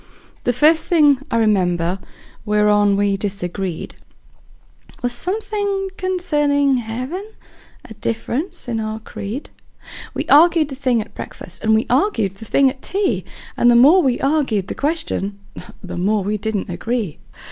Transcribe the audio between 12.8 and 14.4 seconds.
tea, And the more we